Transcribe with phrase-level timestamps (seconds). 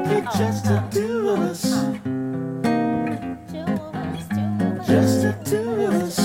[0.07, 1.63] It just the two of us.
[4.88, 6.19] Just the two of us.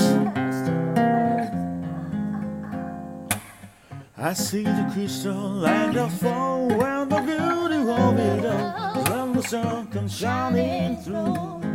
[4.17, 9.03] I see the crystal and the fall and the beauty of it all.
[9.03, 11.70] When the sun comes shining through.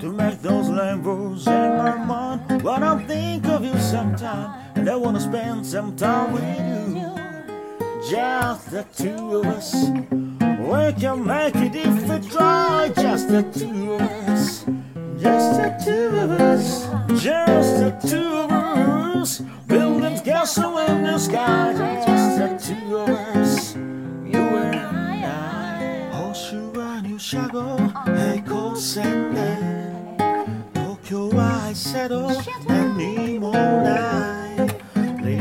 [0.00, 2.62] To make those rainbows in my mind.
[2.62, 8.10] When I think of you sometime And I wanna spend some time with you.
[8.10, 9.72] Just the two of us.
[10.68, 14.64] We can make it if we try Just the two of us.
[15.16, 16.23] Just the two of us
[31.73, 32.29] 京は愛せど
[32.67, 34.57] 何もない
[35.25, 35.35] リ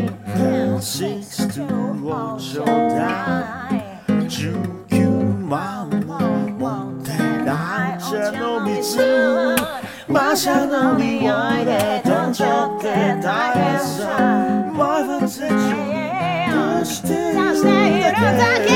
[0.77, 3.75] ンシストをちょうだい
[4.27, 6.19] 19万も
[6.59, 7.11] 持って
[7.45, 9.03] ない茶の水
[10.09, 12.87] 馬車の匂いで飛んじゃって
[13.23, 14.06] 大変さ
[14.75, 15.48] My fancy
[16.81, 18.69] 出しているだけ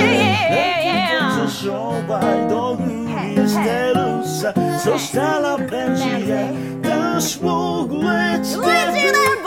[1.48, 3.08] 商売道具に
[3.48, 5.95] してるさそしたらベンチで
[7.17, 8.03] aos poucos.
[8.03, 9.37] Let's get it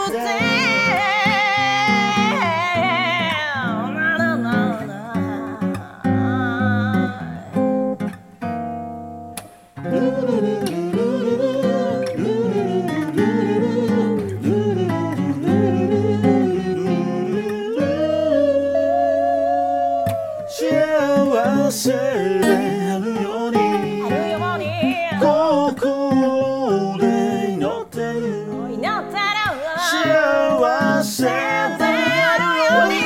[30.60, 33.00] 幸せであるように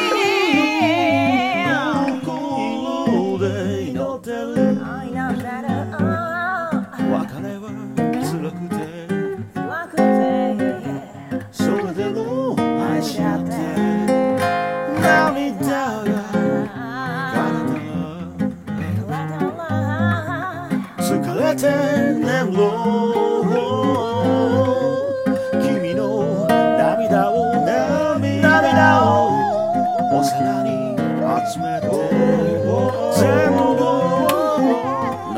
[2.27, 3.47] 心で
[3.91, 4.43] 祈ってる
[5.15, 5.39] 別
[7.41, 7.71] れは
[8.25, 10.03] 辛くて
[11.53, 13.51] それでも愛し合って
[15.01, 16.11] 涙が
[20.99, 21.63] 疲れて
[22.19, 23.24] 眠ろう。
[31.55, 31.95] 集めて全
[33.55, 33.63] 部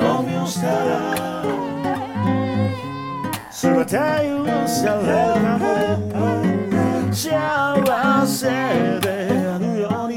[0.01, 1.45] 飲み干したら
[3.51, 5.45] 全て許される
[6.11, 8.49] かも幸せ
[9.01, 9.13] で
[9.47, 10.17] あるように